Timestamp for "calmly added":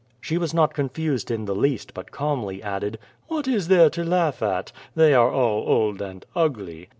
2.11-2.97